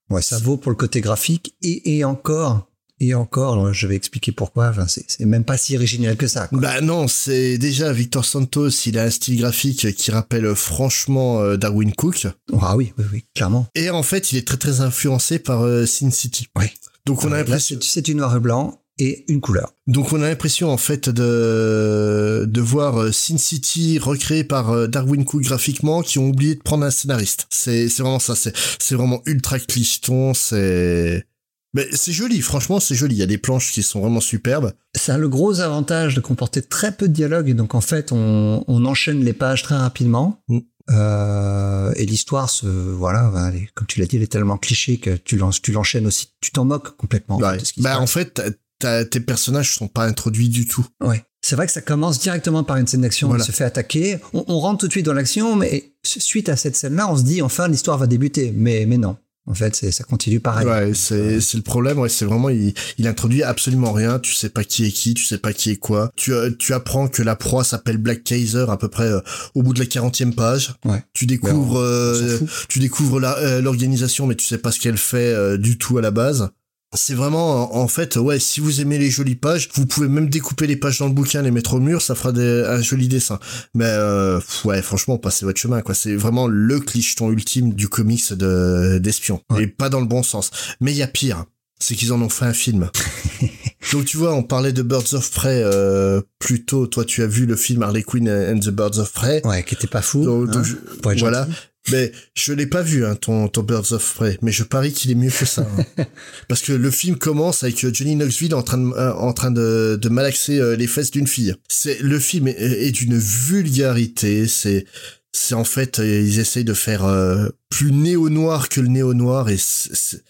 [0.09, 2.68] Ouais, ça vaut pour le côté graphique et, et encore,
[2.99, 4.69] et encore, je vais expliquer pourquoi.
[4.69, 6.47] Enfin, c'est même pas si original que ça.
[6.47, 6.59] quoi.
[6.59, 11.57] Bah non, c'est déjà Victor Santos, il a un style graphique qui rappelle franchement euh,
[11.57, 12.27] Darwin Cook.
[12.61, 13.67] Ah oui, oui, oui, clairement.
[13.75, 16.47] Et en fait, il est très très influencé par euh, Sin City.
[16.57, 16.71] Ouais.
[17.05, 19.73] Donc on a Euh, l'impression, c'est du noir et blanc et une couleur.
[19.87, 25.41] donc on a l'impression en fait de de voir Sin City recréé par Darwin Cook
[25.43, 27.47] graphiquement, qui ont oublié de prendre un scénariste.
[27.49, 28.35] C'est c'est vraiment ça.
[28.35, 30.33] C'est c'est vraiment ultra clicheton.
[30.33, 31.25] C'est
[31.73, 32.41] mais c'est joli.
[32.41, 33.15] Franchement, c'est joli.
[33.15, 34.73] Il y a des planches qui sont vraiment superbes.
[34.95, 38.11] Ça a le gros avantage de comporter très peu de dialogue et donc en fait
[38.11, 40.41] on, on enchaîne les pages très rapidement.
[40.47, 40.59] Mm.
[40.91, 43.31] Euh, et l'histoire se voilà
[43.75, 46.49] comme tu l'as dit elle est tellement cliché que tu l'en- tu l'enchaînes aussi tu
[46.51, 47.57] t'en moques complètement Ouais.
[47.77, 48.41] Bah en fait,
[48.79, 50.85] t'as- tes personnages sont pas introduits du tout.
[51.01, 51.23] Ouais.
[51.41, 53.43] C'est vrai que ça commence directement par une scène d'action, Voilà.
[53.43, 56.55] on se fait attaquer, on, on rentre tout de suite dans l'action, mais suite à
[56.57, 58.51] cette scène-là, on se dit enfin l'histoire va débuter.
[58.55, 59.15] Mais, mais non.
[59.49, 60.67] En fait, c'est, ça continue pareil.
[60.67, 61.97] Ouais, c'est c'est le problème.
[61.97, 64.19] Ouais, c'est vraiment il, il introduit absolument rien.
[64.19, 66.11] Tu sais pas qui est qui, tu sais pas qui est quoi.
[66.15, 69.21] Tu euh, tu apprends que la proie s'appelle Black Kaiser à peu près euh,
[69.55, 70.75] au bout de la 40e page.
[70.85, 71.03] Ouais.
[71.13, 75.33] Tu découvres on euh, tu découvres euh, l'organisation, mais tu sais pas ce qu'elle fait
[75.33, 76.49] euh, du tout à la base.
[76.95, 80.65] C'est vraiment, en fait, ouais, si vous aimez les jolies pages, vous pouvez même découper
[80.65, 83.39] les pages dans le bouquin, les mettre au mur, ça fera des, un joli dessin.
[83.75, 85.93] Mais euh, ouais, franchement, passez votre chemin, quoi.
[85.93, 89.63] C'est vraiment le clicheton ultime du comics de d'espion, Ouais.
[89.63, 90.49] et pas dans le bon sens.
[90.81, 91.45] Mais il y a pire,
[91.79, 92.89] c'est qu'ils en ont fait un film.
[93.93, 96.85] Donc tu vois, on parlait de Birds of Prey euh, plus tôt.
[96.87, 99.41] Toi, tu as vu le film Harley Quinn and the Birds of Prey.
[99.45, 100.23] Ouais, qui était pas fou.
[100.25, 100.75] Donc, hein, donc, je-
[101.19, 101.45] voilà.
[101.45, 101.57] gentil.
[101.91, 105.11] Mais je l'ai pas vu, hein, ton, ton Birds of Prey, mais je parie qu'il
[105.11, 105.67] est mieux que ça.
[105.97, 106.05] hein.
[106.47, 109.51] Parce que le film commence avec euh, Johnny Knoxville en train de, euh, en train
[109.51, 111.55] de, de malaxer euh, les fesses d'une fille.
[111.67, 114.47] C'est le film est, est d'une vulgarité.
[114.47, 114.85] C'est
[115.31, 119.49] c'est en fait ils essayent de faire euh, plus néo noir que le néo noir
[119.49, 120.23] et c'est-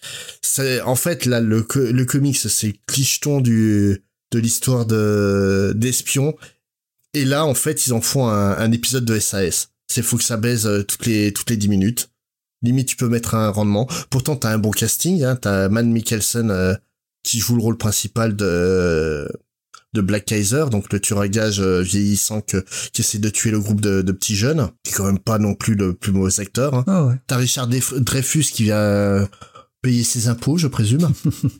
[0.84, 6.36] en fait là le le comics c'est clicheton du de l'histoire de d'espions
[7.14, 9.68] et là en fait ils en font un, un épisode de SAS.
[9.90, 12.10] C'est faut que ça baise euh, toutes les toutes les 10 minutes.
[12.62, 13.88] Limite tu peux mettre un rendement.
[14.08, 16.74] Pourtant t'as un bon casting hein, t'as Man Mikkelsen euh,
[17.24, 19.28] qui joue le rôle principal de
[19.92, 23.50] de Black Kaiser, donc le tueur à gages euh, vieillissant que, qui essaie de tuer
[23.50, 26.12] le groupe de, de petits jeunes, qui est quand même pas non plus le plus
[26.12, 26.74] mauvais acteur.
[26.74, 27.08] hein.
[27.08, 27.16] Ouais.
[27.26, 29.28] T'as Richard Dreyfus qui vient
[29.82, 31.10] payer ses impôts, je présume.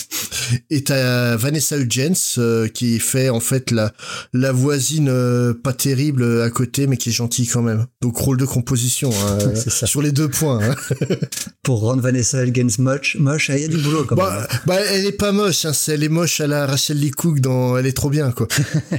[0.70, 3.92] Et t'as Vanessa Hudgens euh, qui fait en fait la
[4.32, 7.86] la voisine euh, pas terrible euh, à côté, mais qui est gentille quand même.
[8.02, 9.86] Donc rôle de composition hein, ça.
[9.86, 10.60] sur les deux points.
[10.62, 10.74] hein.
[11.62, 15.06] Pour rendre Vanessa Hudgens moche, moche, il y a du boulot quand Bah, bah, elle
[15.06, 17.92] est pas moche, hein, elle est moche à la Rachel Lee Cook dans Elle est
[17.96, 18.48] trop bien quoi.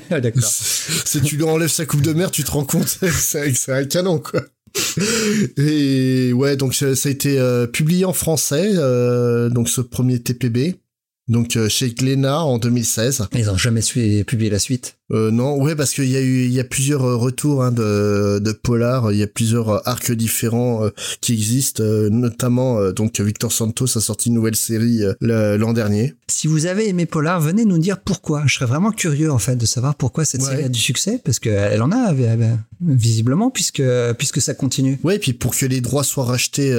[0.10, 0.22] même.
[0.22, 0.50] D'accord.
[1.06, 3.86] si tu lui enlèves sa coupe de mer, tu te rends compte c'est c'est un
[3.86, 4.42] canon quoi.
[5.58, 10.76] Et ouais, donc ça, a été euh, publié en français, euh, donc ce premier TPB,
[11.32, 13.28] donc euh, chez Glénat en 2016.
[13.34, 14.98] Ils ont jamais su publier la suite.
[15.12, 17.72] Euh, non, ouais, parce qu'il y a eu, il y a plusieurs euh, retours hein,
[17.74, 20.90] de, de polar, il y a plusieurs arcs différents euh,
[21.20, 26.14] qui existent, euh, notamment donc Victor Santos a sorti une nouvelle série l'an dernier.
[26.30, 28.44] Si vous avez aimé Polar, venez nous dire pourquoi.
[28.46, 30.50] Je serais vraiment curieux en fait de savoir pourquoi cette Ouais.
[30.52, 32.14] série a du succès, parce qu'elle en a
[32.80, 33.84] visiblement puisque
[34.18, 35.00] puisque ça continue.
[35.04, 36.72] Ouais, et puis pour que les droits soient rachetés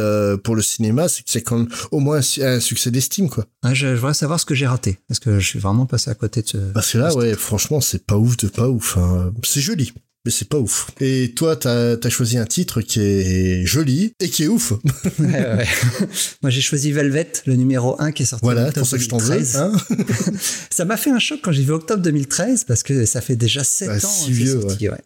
[0.42, 3.46] pour le cinéma, c'est que c'est quand même au moins un succès d'estime, quoi.
[3.62, 6.10] Ah, je, je voudrais savoir ce que j'ai raté, parce que je suis vraiment passé
[6.10, 6.56] à côté de ce.
[6.58, 8.96] Parce que là, ouais, franchement, c'est pas ouf de pas ouf.
[8.98, 9.32] hein.
[9.44, 9.92] C'est joli.
[10.24, 10.90] mais c'est pas ouf.
[11.00, 14.72] Et toi, t'as as choisi un titre qui est joli et qui est ouf.
[15.20, 15.68] ouais, ouais.
[16.42, 19.04] Moi, j'ai choisi Velvet, le numéro 1 qui est sorti voilà, en pour ça que
[19.04, 19.56] je t'en veux.
[19.56, 19.72] Hein
[20.70, 23.62] ça m'a fait un choc quand j'ai vu octobre 2013 parce que ça fait déjà
[23.62, 23.98] 7 bah, ans.
[24.00, 25.00] Si vieux, sorti, ouais.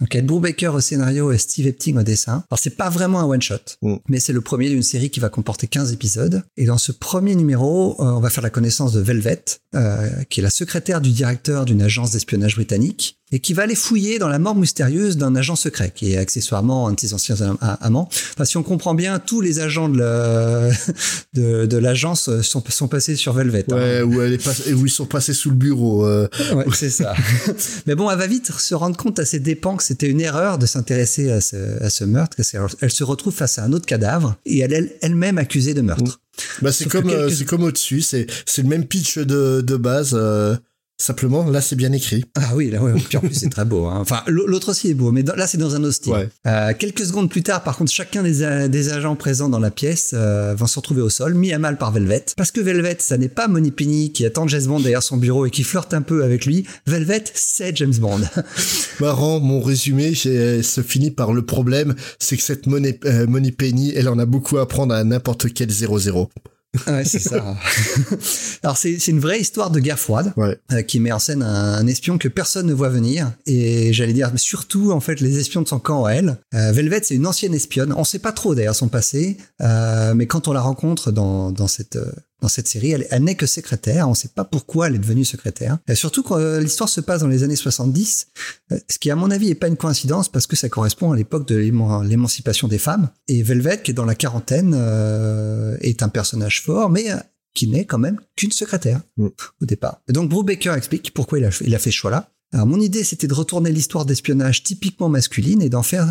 [0.00, 2.44] Donc Ed Brubaker au scénario et Steve Epting au dessin.
[2.50, 3.96] Alors c'est pas vraiment un one shot, mm.
[4.08, 6.42] mais c'est le premier d'une série qui va comporter 15 épisodes.
[6.56, 10.40] Et dans ce premier numéro, euh, on va faire la connaissance de Velvet, euh, qui
[10.40, 14.28] est la secrétaire du directeur d'une agence d'espionnage britannique et qui va aller fouiller dans
[14.28, 18.08] la mort mystérieuse d'un agent secret qui est accessoirement un de ses anciens amants.
[18.32, 20.70] Enfin, si on comprend bien, tous les agents de, la,
[21.34, 23.66] de, de l'agence sont, sont passés sur Velvet.
[23.70, 23.76] Hein.
[23.76, 24.04] Ouais, hein.
[24.04, 26.06] où, elle est pas, où ils sont passés sous le bureau.
[26.06, 26.28] Euh.
[26.58, 27.14] Ouais, c'est ça.
[27.86, 30.58] Mais bon, elle va vite se rendre compte à ses dépens que c'était une erreur
[30.58, 32.36] de s'intéresser à ce, à ce meurtre.
[32.80, 36.20] Elle se retrouve face à un autre cadavre et elle est elle-même accusée de meurtre.
[36.62, 37.32] Bah, c'est comme, quelques...
[37.32, 40.12] c'est comme au-dessus, c'est, c'est le même pitch de, de base.
[40.14, 40.56] Euh
[41.00, 42.24] Simplement, là, c'est bien écrit.
[42.34, 42.92] Ah oui, là, ouais.
[43.08, 43.86] Puis en plus, c'est très beau.
[43.86, 43.98] Hein.
[44.00, 46.28] Enfin, l'autre aussi est beau, mais là, c'est dans un style.
[46.44, 50.10] Euh, quelques secondes plus tard, par contre, chacun des, des agents présents dans la pièce
[50.12, 52.24] euh, vont se retrouver au sol, mis à mal par Velvet.
[52.36, 55.46] Parce que Velvet, ça n'est pas Moni Penny qui attend James Bond derrière son bureau
[55.46, 56.66] et qui flirte un peu avec lui.
[56.88, 58.22] Velvet, c'est James Bond.
[59.00, 63.92] Marrant, mon résumé se finit par le problème, c'est que cette Moni, euh, Money Penny,
[63.94, 66.28] elle en a beaucoup à apprendre à n'importe quel 0-0.
[66.86, 67.56] Ouais, c'est ça.
[68.62, 72.18] Alors c'est une vraie histoire de guerre froide euh, qui met en scène un, espion
[72.18, 75.78] que personne ne voit venir et j'allais dire surtout en fait les espions de son
[75.78, 76.36] camp à elle.
[76.54, 77.94] Euh, Velvet c'est une ancienne espionne.
[77.96, 81.68] On sait pas trop d'ailleurs son passé, euh, mais quand on la rencontre dans, dans
[81.68, 81.98] cette
[82.40, 82.92] dans cette série.
[82.92, 84.06] Elle, elle n'est que secrétaire.
[84.06, 85.78] On ne sait pas pourquoi elle est devenue secrétaire.
[85.88, 88.28] Et surtout quand euh, l'histoire se passe dans les années 70,
[88.72, 91.16] euh, ce qui à mon avis n'est pas une coïncidence parce que ça correspond à
[91.16, 93.08] l'époque de l'émancipation des femmes.
[93.28, 97.06] Et Velvet, qui est dans la quarantaine, euh, est un personnage fort, mais
[97.54, 99.26] qui n'est quand même qu'une secrétaire mm.
[99.60, 100.00] au départ.
[100.08, 102.30] Et donc Brubaker explique pourquoi il a, il a fait ce choix-là.
[102.52, 106.08] Alors mon idée, c'était de retourner l'histoire d'espionnage typiquement masculine et d'en faire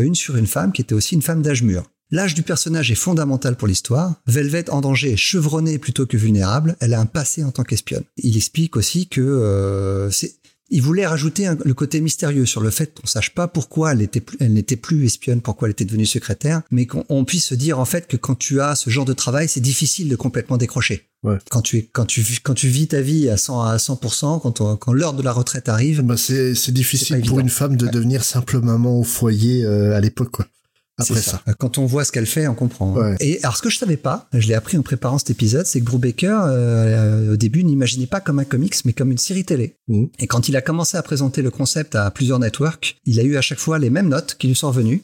[0.00, 1.90] une sur une femme qui était aussi une femme d'âge mûr.
[2.10, 4.14] L'âge du personnage est fondamental pour l'histoire.
[4.26, 6.76] Velvet en danger est chevronnée plutôt que vulnérable.
[6.80, 8.02] Elle a un passé en tant qu'espionne.
[8.16, 10.34] Il explique aussi que euh, c'est
[10.70, 14.22] il voulait rajouter le côté mystérieux sur le fait qu'on sache pas pourquoi elle était
[14.38, 17.84] elle n'était plus espionne, pourquoi elle était devenue secrétaire, mais qu'on puisse se dire en
[17.84, 21.08] fait que quand tu as ce genre de travail, c'est difficile de complètement décrocher.
[21.22, 21.38] Ouais.
[21.50, 24.76] Quand tu es, quand tu quand tu vis ta vie à 100 à 100%, quand
[24.76, 28.24] quand l'heure de la retraite arrive, bah c'est c'est difficile pour une femme de devenir
[28.24, 30.46] simple maman au foyer euh, à l'époque quoi.
[31.00, 31.42] Après ça.
[31.58, 32.96] Quand on voit ce qu'elle fait, on comprend.
[33.20, 35.80] Et alors, ce que je savais pas, je l'ai appris en préparant cet épisode, c'est
[35.80, 39.76] que Brubaker, euh, au début, n'imaginait pas comme un comics, mais comme une série télé.
[39.88, 40.06] Mmh.
[40.18, 43.36] Et quand il a commencé à présenter le concept à plusieurs networks, il a eu
[43.36, 45.02] à chaque fois les mêmes notes qui lui sont revenues.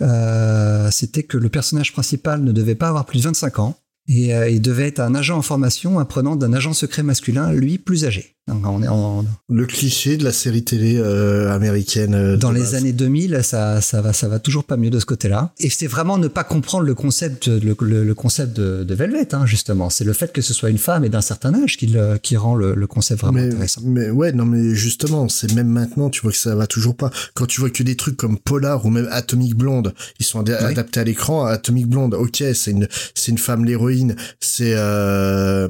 [0.00, 4.34] Euh, c'était que le personnage principal ne devait pas avoir plus de 25 ans et
[4.34, 8.04] euh, il devait être un agent en formation apprenant d'un agent secret masculin, lui plus
[8.04, 8.34] âgé.
[8.46, 9.24] On est en...
[9.48, 12.14] Le cliché de la série télé euh, américaine.
[12.14, 15.06] Euh, Dans les années 2000, ça, ça va, ça va toujours pas mieux de ce
[15.06, 15.54] côté-là.
[15.58, 19.46] Et c'est vraiment ne pas comprendre le concept, le, le, concept de, de Velvet, hein,
[19.46, 19.88] justement.
[19.88, 22.54] C'est le fait que ce soit une femme et d'un certain âge qui, qui rend
[22.54, 23.80] le, concept vraiment intéressant.
[23.82, 27.10] Mais ouais, non, mais justement, c'est même maintenant, tu vois que ça va toujours pas.
[27.32, 31.00] Quand tu vois que des trucs comme Polar ou même Atomic Blonde, ils sont adaptés
[31.00, 31.46] à l'écran.
[31.46, 33.93] Atomic Blonde, ok, c'est une, c'est une femme l'héroïne,
[34.40, 35.68] c'est, euh,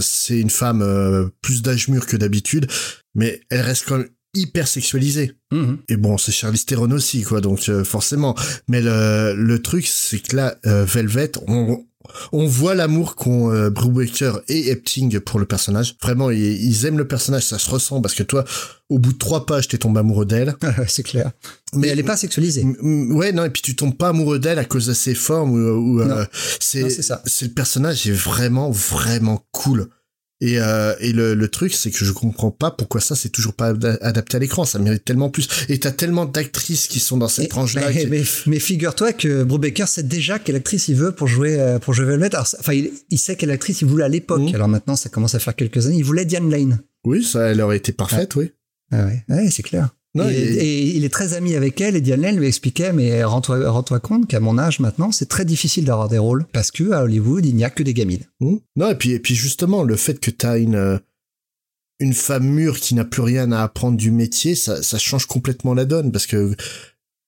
[0.00, 2.66] c'est une femme euh, plus d'âge mûr que d'habitude,
[3.14, 5.32] mais elle reste quand même hyper sexualisée.
[5.52, 5.78] Mhm.
[5.88, 8.34] Et bon, c'est Charlize Theron aussi, quoi, donc euh, forcément.
[8.68, 11.84] Mais le, le truc, c'est que là, Velvet, on,
[12.32, 15.96] on voit l'amour qu'ont euh, Brubaker et Epting pour le personnage.
[16.02, 18.44] Vraiment, ils, aiment le personnage, ça se ressent, parce que toi,
[18.88, 20.54] au bout de trois pages, t'es tombé amoureux d'elle.
[20.88, 21.32] c'est clair.
[21.74, 22.64] Mais, elle est pas sexualisée.
[22.82, 26.00] Ouais, non, et puis tu tombes pas amoureux d'elle à cause de ses formes ou,
[26.00, 26.24] euh,
[26.60, 29.88] c'est c'est le personnage est vraiment vraiment cool.
[30.42, 33.54] Et, euh, et le, le, truc, c'est que je comprends pas pourquoi ça, c'est toujours
[33.54, 33.72] pas
[34.02, 34.66] adapté à l'écran.
[34.66, 35.48] Ça mérite tellement plus.
[35.70, 37.90] Et t'as tellement d'actrices qui sont dans cette tranche-là.
[38.08, 41.94] Mais, mais, figure-toi que Brubaker sait déjà quelle actrice il veut pour jouer euh, pour
[41.94, 42.36] jouer Velvet.
[42.36, 44.42] enfin, il, il, sait quelle actrice il voulait à l'époque.
[44.42, 44.54] Mmh.
[44.54, 45.96] Alors maintenant, ça commence à faire quelques années.
[45.96, 46.80] Il voulait Diane Lane.
[47.04, 48.50] Oui, ça, elle aurait été parfaite, oui.
[48.92, 49.90] Ah ouais, ouais c'est clair
[50.24, 54.28] et, il est très ami avec elle et Diane lui expliquait mais rends-toi rends compte
[54.28, 57.54] qu'à mon âge maintenant c'est très difficile d'avoir des rôles parce que à Hollywood il
[57.54, 58.24] n'y a que des gamines.
[58.40, 58.56] Mmh.
[58.76, 60.98] Non et puis et puis justement le fait que tu as une euh,
[61.98, 65.74] une femme mûre qui n'a plus rien à apprendre du métier ça, ça change complètement
[65.74, 66.54] la donne parce que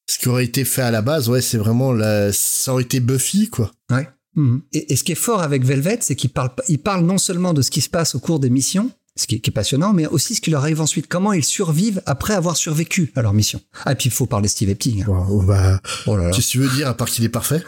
[0.07, 3.01] ce qui aurait été fait à la base ouais c'est vraiment la ça aurait été
[3.01, 3.73] Buffy quoi.
[3.91, 4.09] Ouais.
[4.35, 4.59] Mmh.
[4.73, 7.55] Et, et, ce qui est fort avec Velvet, c'est qu'il parle, il parle non seulement
[7.55, 10.35] de ce qui se passe au cours des missions, ce qui, est, passionnant, mais aussi
[10.35, 13.61] ce qui leur arrive ensuite, comment ils survivent après avoir survécu à leur mission.
[13.85, 15.03] Ah, et puis il faut parler Steve Epting.
[15.03, 15.27] Hein.
[15.43, 17.63] bah, oh Qu'est-ce que tu veux dire, à part qu'il est parfait?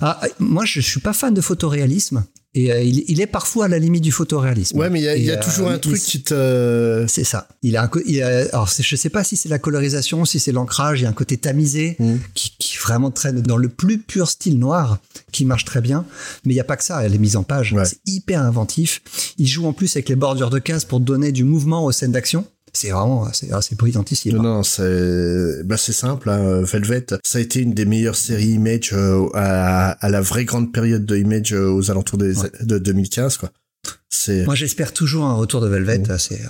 [0.00, 3.68] Ah, Moi, je suis pas fan de photoréalisme, Et euh, il, il est parfois à
[3.68, 4.78] la limite du photoréalisme.
[4.78, 7.06] Ouais, mais il y a, il y a Et, toujours euh, un truc qui te...
[7.08, 7.48] C'est ça.
[7.62, 10.52] Il a un, il a- alors je sais pas si c'est la colorisation, si c'est
[10.52, 11.00] l'ancrage.
[11.00, 12.16] Il y a un côté tamisé Mm.
[12.34, 14.98] qui, qui vraiment traîne dans le plus pur style noir,
[15.32, 16.04] qui marche très bien.
[16.44, 17.06] Mais il y a pas que ça.
[17.08, 17.84] Les mises en page, Ouais.
[17.86, 19.00] c'est hyper inventif.
[19.38, 22.12] Il joue en plus avec les bordures de cases pour donner du mouvement aux scènes
[22.12, 22.44] d'action.
[22.74, 24.36] C'est vraiment, c'est assez brillantissime.
[24.36, 26.30] Non, non, c'est bah, c'est simple.
[26.30, 26.62] Hein.
[26.62, 30.72] Velvet, ça a été une des meilleures séries Image euh, à, à la vraie grande
[30.72, 32.50] période de Image euh, aux alentours des, Ouais.
[32.62, 33.36] de 2015.
[33.36, 33.50] quoi.
[34.08, 36.02] C'est Moi, j'espère toujours un retour de Velvet.
[36.18, 36.40] C'est,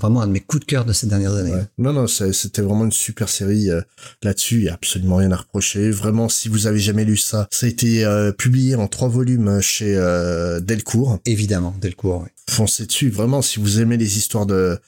[0.00, 1.52] vraiment un de mes coups de cœur de ces dernières années.
[1.52, 1.64] Ouais.
[1.78, 3.80] Non, non, c'était vraiment une super série euh,
[4.22, 4.56] là-dessus.
[4.56, 5.90] Il y a absolument rien à reprocher.
[5.90, 9.60] Vraiment, si vous avez jamais lu ça, ça a été euh, publié en trois volumes
[9.60, 11.18] chez euh, Delcourt.
[11.26, 12.22] Évidemment, Delcourt.
[12.22, 12.32] ouais.
[12.50, 13.10] Foncez dessus.
[13.10, 14.78] Vraiment, si vous aimez les histoires de-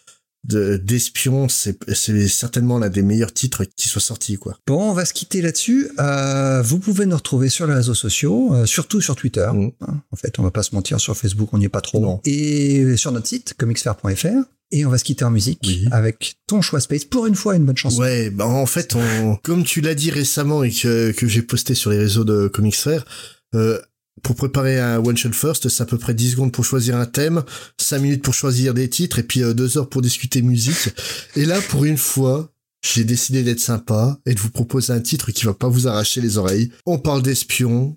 [0.44, 4.56] d'espions, c'est c'est certainement l'un des meilleurs titres qui soit sorti, quoi.
[4.66, 5.90] Bon, on va se quitter là-dessus.
[5.98, 9.48] Euh, vous pouvez nous retrouver sur les réseaux sociaux, euh, surtout sur Twitter.
[9.52, 9.70] Mm.
[10.10, 12.00] en fait, on va pas se mentir, sur Facebook, on n'y est pas trop.
[12.00, 12.20] Non.
[12.24, 14.26] Et sur notre site, comicsfair.fr.
[14.70, 15.86] Et on va se quitter en musique Oui.
[15.92, 17.06] avec ton choix Space.
[17.06, 18.02] Pour une fois, une bonne chanson.
[18.02, 21.74] Ouais, bah en fait, on, comme tu l'as dit récemment et que, que j'ai posté
[21.74, 23.06] sur les réseaux de Comics Fair,
[23.54, 23.80] euh,
[24.22, 27.06] pour préparer un One Shot First, c'est à peu près 10 secondes pour choisir un
[27.06, 27.42] thème,
[27.78, 30.90] 5 minutes pour choisir des titres et puis 2 heures pour discuter musique.
[31.36, 32.52] Et là, pour une fois,
[32.82, 36.20] j'ai décidé d'être sympa et de vous proposer un titre qui va pas vous arracher
[36.20, 36.70] les oreilles.
[36.86, 37.96] On parle d'espions.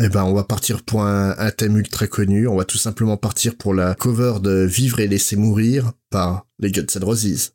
[0.00, 2.48] Eh ben, on va partir pour un, un thème ultra connu.
[2.48, 6.70] On va tout simplement partir pour la cover de Vivre et laisser mourir par les
[6.70, 7.52] Guns N' Roses.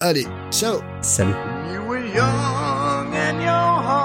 [0.00, 1.32] Allez, ciao Salut.
[1.72, 4.03] You were young and your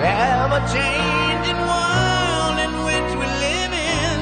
[0.00, 4.18] ever changing world in which we live in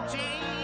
[0.09, 0.56] James.